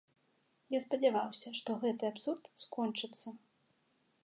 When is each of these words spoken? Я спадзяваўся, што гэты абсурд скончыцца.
Я 0.75 0.79
спадзяваўся, 0.85 1.47
што 1.59 1.77
гэты 1.85 2.09
абсурд 2.11 2.51
скончыцца. 2.65 3.27